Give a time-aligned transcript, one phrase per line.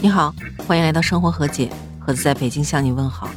[0.00, 0.32] 你好，
[0.64, 3.28] 欢迎来到生活和解，盒子在北京向你问好。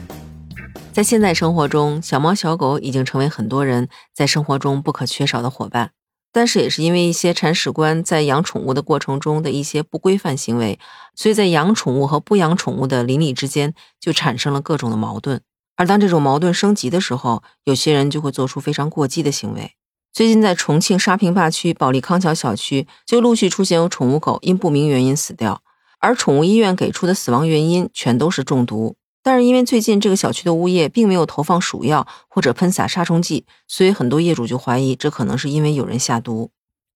[0.94, 5.90] 在现在生活中，小猫小狗已经成为很多人在生活中不可缺少的伙伴。
[6.32, 10.78] 但是，也是因为一些铲屎官在养宠物的过程中的一些不规范行为，
[11.16, 15.42] 所以在养宠物和不养宠物的邻里之间就产生了各种的矛盾。
[15.76, 19.72] 而当这种矛盾升级的时候，有些人就会做出非常过激的行为。
[20.14, 25.64] 最近，在重庆沙坪坝区保利康桥小区，就陆续出现有宠物狗因不明原因死掉，
[26.02, 28.96] 而宠物医院给出的死亡原因全都是中毒。
[29.24, 36.50] 但是因为最近这个小区的物业并没有投放鼠药或者喷洒杀虫剂，所以很多业主就怀疑这可能是因为有人下毒。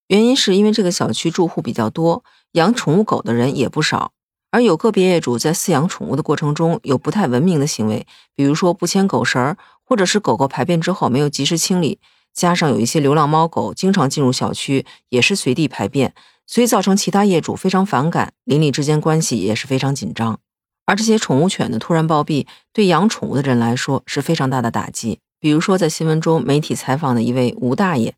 [0.08, 2.24] 原因是因为这个小区住户比较多，
[2.54, 4.12] 养宠物狗的人也不少，
[4.50, 12.00] 而有个别业主在饲养宠物的过程中有不太文明的行为，比如说不牵狗绳儿，或者是狗狗排便之后没有及时清理，
[12.34, 16.16] 加上有一些流浪猫狗经常进入小区，也是随地排便，
[16.48, 20.40] 所以造成其他业主非常反感，邻里之间关系也是非常紧张。
[20.86, 25.20] 而这些宠物犬的突然暴毙，对养宠物的人来说是非常大的打击。
[25.40, 28.14] 比如说，在新闻中，媒体采访的一位吴大爷，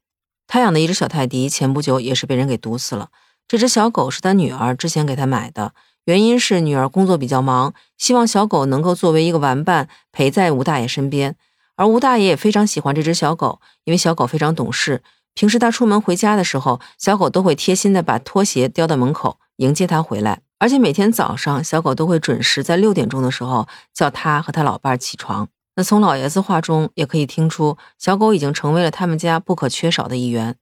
[0.47, 3.09] 他养的一只小泰迪，前不久也是被人给毒死了。
[3.47, 5.73] 这只小狗是他女儿之前给他买的，
[6.05, 11.35] 原因是女儿工作比较忙，希望小狗能够作为一个玩伴陪在吴大爷身边。
[11.77, 15.01] 而吴大爷也非常喜欢这只小狗，因为小狗非常懂事。
[15.37, 20.41] 平时他出门回家的时候，小狗都会贴心的把拖鞋叼到门口迎接他回来。
[20.57, 25.47] 而且每天早上，小狗都会准时在六点钟的时候叫他和他老伴儿起床。
[25.75, 30.55] 那从老爷子话中也可以听出，小狗已经成为了他们家不可缺少的一员。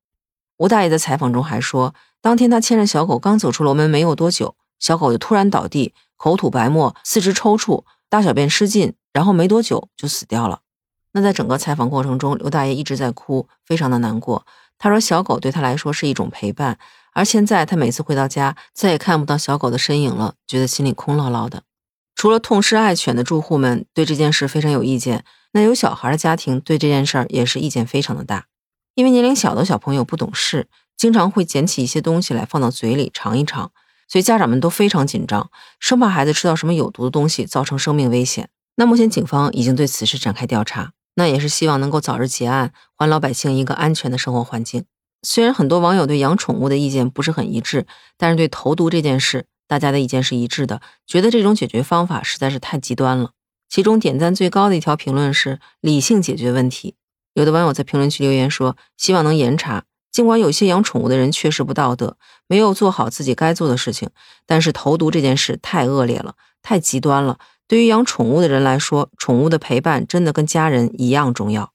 [0.57, 10.59] 吴大爷在采访中还说，当天他牵着小狗刚走出楼门没有多久，小狗就突然倒地，口吐白沫，四肢抽搐，大小便失禁，然后没多久就死掉了。
[11.13, 14.45] 那在整个采访过程中，刘大爷一直在哭，非常的难过。
[14.77, 16.77] 他说，小狗对他来说是一种陪伴。
[17.13, 21.63] 而现在，他每次回到家，再也看不到小狗的身影了，觉得心里空落落的。
[22.13, 28.47] 除了痛失爱犬的住户们对这件事非常有意见，那有小孩的家庭对这件事儿也是意见非常的大。
[28.95, 33.71] 因为年龄小的小朋友不懂事，经常会捡起一些东西来放到嘴里尝一尝，
[34.07, 35.49] 所以家长们都非常紧张，
[35.79, 38.49] 生怕孩子吃到什么有毒的东西，造成生命危险。
[38.75, 44.85] 那目前警方已经对此事展开调查，那也是希望能够早日结案，还老百姓一个安全的生活环境。
[45.23, 47.87] 虽然很多网友对养宠物的意见不是很一致，
[48.17, 53.31] 但是对投毒这件事，大家的意见是一致的，觉得这种解决方法实在是太极端了。
[53.67, 56.95] 其中点赞最高的一条评论是“理性解决问题”。
[57.33, 59.85] 有的网友在评论区留言说，希望能严查。
[60.11, 62.15] 尽管有些养宠物的人确实不道德，
[62.47, 64.11] 没有做好自己该做的事情，
[64.45, 67.39] 但是投毒这件事太恶劣了，太极端了。
[67.67, 71.71] 对于养宠物的人来说，宠物的陪伴真的跟家人一样重要。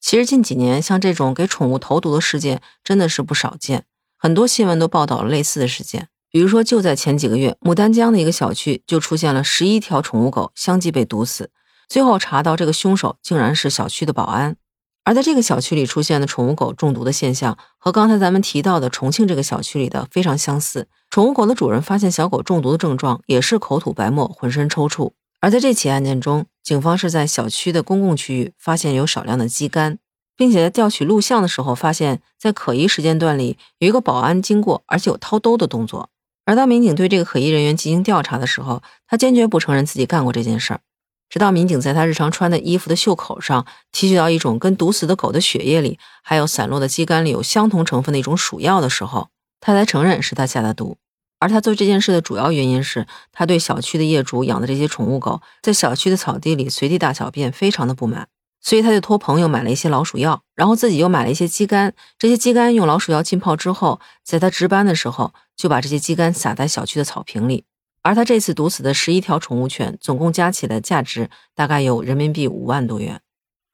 [0.00, 3.84] 其实近几年，像这种给宠物投毒的事件真的是不少见，
[4.16, 6.08] 很多新闻都报道了类似的事件。
[6.30, 11.50] 比如说，就在前几个月，牡丹江的一个小区就出现了十一条宠物狗相继被毒死，
[11.88, 14.56] 最后查到这个凶手竟然是小区的保安。
[15.04, 20.88] 而在这个小区里出现的宠物狗中毒的现象，和刚才咱们提到的重庆这个小区里的非常相似。
[21.10, 25.12] 宠物狗的主人发现小狗中毒的症状也是口吐白沫、浑身抽搐。
[25.44, 29.98] 而在这起案件中，警方是在小区的公共区域发现有少量的鸡肝，
[30.38, 36.08] 并且在调取录像的时候，发现，在可疑时间段里有一个保安经过，而且有掏兜的动作。
[36.46, 40.80] 而当民警对这个可疑人员进行调查的时候，他坚决不承认自己干过这件事儿。
[41.28, 49.28] 直到民警在他日常穿的衣服的袖口上提取到一种跟毒死的狗的血液里，还有散落的鸡肝里有相同成分的一种鼠药的时候，
[49.60, 50.96] 他才承认是他下的毒。
[51.44, 58.28] 而他做这件事的主要原因是他对小区的业主养的这些宠物狗在小区的草地里随地大小便非常的不满，
[58.62, 61.92] 所以他就托朋友买了一些老鼠药，然后自己又买了一些鸡肝。
[62.18, 67.64] 这些鸡肝用老鼠药浸泡之后，在他值班的时候就把这些鸡肝撒在小区的草坪里。
[68.00, 73.20] 而他这次毒死的十一条宠物犬，总共加起来价值大概有人民币五万多元。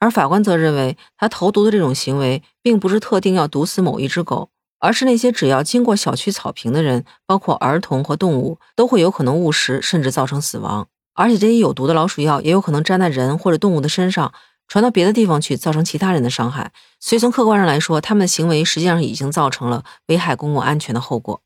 [0.01, 4.51] 而法官则认为，他投毒的这种行为并不是特定要毒死某一只狗。
[4.81, 10.89] 而是那些只要经过小区草坪的人，包括儿童和动物，都会有可能误食，甚至造成死亡。
[11.15, 14.33] 而且这些有毒的老鼠药也有可能粘在人或者动物的身上，
[14.67, 16.73] 传到别的地方去，造成其他人的伤害。
[16.99, 21.43] 所以从客观上来说，他们的行为实际上已经造成了危害公共安全的后果。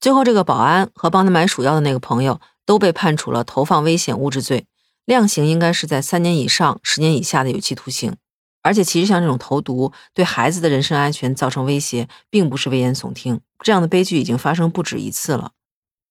[0.00, 4.66] 最后，这个保安和帮他买鼠药的那个朋友都被判处了投放危险物质罪，
[5.04, 8.16] 量刑应该是在三年以上十年以下的有期徒刑。
[8.64, 13.40] 而且，其实像这种投毒对孩子的人身安全造成威胁，并不是危言耸听。
[13.62, 15.52] 这样的悲剧已经发生不止一次了。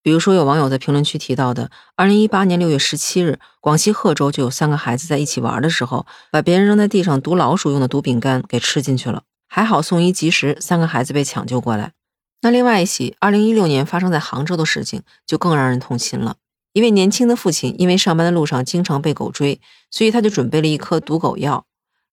[0.04, 11.94] 比如说，有网友在评论区提到的，二零一八年六月十七日，广西贺州就有三个孩子在一起玩的时候，把别人扔在地上毒老鼠用的毒饼干给吃进去了，还好送医及时，三个孩子被抢救过来。
[12.42, 16.36] 那另外一起二零一六年发生在杭州的事情，就更让人痛心了。
[16.74, 21.66] 一位年轻的父亲因为上班的路上经常被狗追，所以他就准备了一颗毒狗药。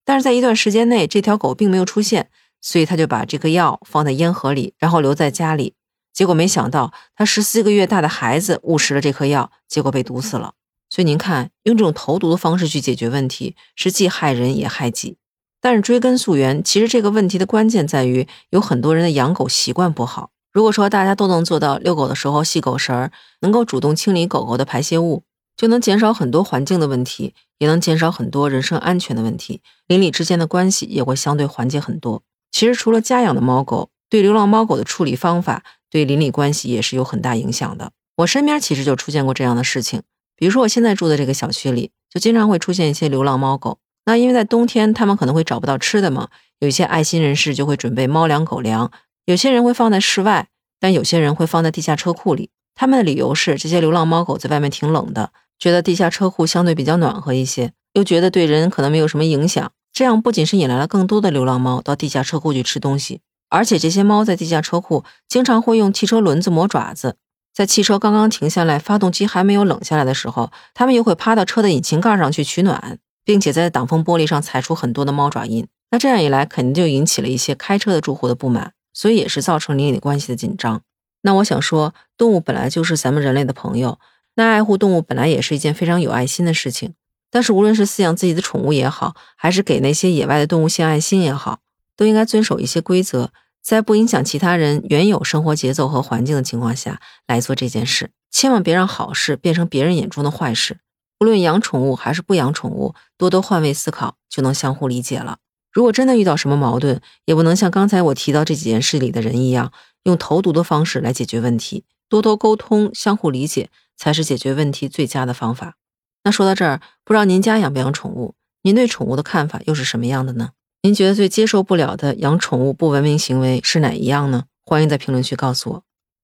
[0.03, 2.29] 但是在一段时间内，这条狗并没有出现，
[2.61, 5.75] 所以他就把这颗药放在烟盒里，然后留在家里。
[6.13, 10.53] 结果没想到，他十四个月大的孩子误食了这颗药，结果被毒死了。
[10.89, 15.17] 所以您看，用这种投毒的方式去解决问题，是既害人也害己。
[15.61, 20.31] 但是追根溯源，其实这个问题的关键在于，有很多人的养狗习惯不好。
[20.51, 25.23] 如果说大家都能做到遛狗的时候系狗绳儿，能够主动清理狗狗的排泄物，
[25.55, 32.23] 就能减少很多环境的问题，也能减少很多人身安全的问题，邻里之间的关系也会相对缓解很多。
[32.51, 37.91] 其实除了家养的猫狗，对流浪猫狗的处理方法，对邻里关系也是有很大影响的。
[38.17, 40.01] 我身边其实就出现过这样的事情，
[40.35, 43.79] 比如说我现在住的这个小区里，就经常会出现一些流浪猫狗。
[44.05, 48.91] 那因为在冬天，它们可能会找不到吃的嘛，有一些爱心人士就会准备猫粮、狗粮。
[49.25, 50.49] 有些人会放在室外，
[50.79, 52.49] 但有些人会放在地下车库里。
[52.73, 59.71] 他们的理由是，这些流浪猫狗在外面挺冷的，觉得地下车库相对比较暖和一些，又觉得对人可能没有什么影响。
[59.93, 67.17] 这样不仅是引来了更多的流浪猫到地下车库去吃东西，而且这些猫在地下车库经常会用汽车轮子磨爪子。
[67.53, 75.67] 在汽车刚刚停下来，发动机还没有冷下来的时候，它们又会趴到车的引擎盖上去取暖，并且在挡风玻璃上踩出很多的猫爪印。
[75.91, 78.71] 那这样一来，肯定就引起了一些开车的住户的不满。
[78.93, 80.81] 所以也是造成邻里关系的紧张。
[81.21, 83.99] 那我想说，动物本来就是咱们人类的朋友，
[84.35, 86.93] 那爱护动物本来也是一件非常有爱心的事情。
[87.29, 91.59] 但是无论是饲养自己的宠物也好，还是给那些野外的动物献爱心也好，
[91.95, 93.29] 都应该遵守一些规则，
[93.61, 98.09] 在不影响其他人原有生活节奏和环境的情况下来做这件事。
[98.29, 100.79] 千万别让好事变成别人眼中的坏事。
[101.19, 105.37] 无论养宠物还是不养宠物，多多换位思考，就能相互理解了。
[105.71, 109.71] 如果真的遇到什么矛盾，也不能像刚才我提到这几件事里的人一样，
[110.03, 111.85] 用投毒的方式来解决问题。
[112.09, 115.77] 多多沟通，相互理解，才是解决问题最佳的方法。
[116.23, 118.35] 那说到这儿，不知道您家养不养宠物？
[118.63, 120.51] 您对宠物的看法又是什么样的呢？
[120.83, 124.43] 您觉得最接受不了的养宠物不文明行为是哪一样呢？
[124.65, 125.83] 欢迎在评论区告诉我。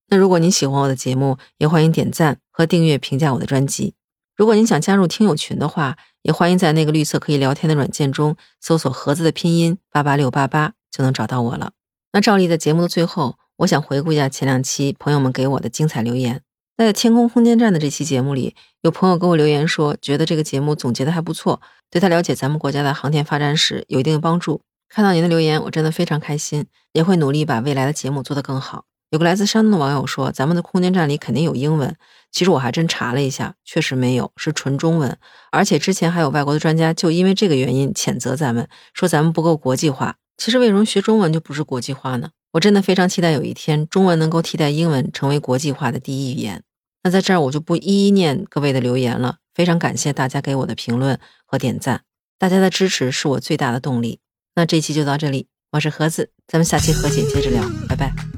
[0.10, 3.94] 那如果您喜欢我的节目，也欢迎点赞和订阅、评价我的专辑。
[4.36, 11.72] 如果您想加入听友群的话，也欢迎在那个绿色可以聊天的软件中搜索“盒子”的拼音八八六八八，就能找到我了。
[12.14, 16.42] 那照例在节目的最后，我想回顾一下前两期朋友们给我的精彩留言。
[16.78, 21.60] 那在天空空间站的这期节目里，有朋友给我留言说，觉得这个节目总结的还不错，
[21.90, 24.62] 对他了解咱们国家的航天发展史有一定的帮助。
[24.88, 28.86] 看到您的留言，我真的非常开心，也会努力把未来的节目做得更好。
[29.10, 31.96] 有个来自山东的网友说，咱们的空间站里肯定有英文。
[32.32, 35.18] 其实我还真查了一下，确实没有，是纯中文。
[35.50, 40.18] 而且之前还有外国的专家就因为这个原因谴责咱们，说咱们不够国际化。
[40.38, 42.30] 其实为什么学中文就不是国际化呢？
[42.52, 46.64] 我真的非常期待有一天中文能够替代英文成为国际化的第一语言。
[47.04, 52.04] 那在这儿我就不一一念各位的留言了，非常感谢大家给我的评论和点赞，
[52.38, 54.20] 大家的支持是我最大的动力。
[54.56, 58.38] 那这期就到这里，我是盒子，咱们下期和解接着聊，拜拜。